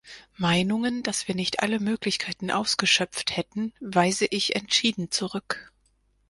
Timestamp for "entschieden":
4.55-5.11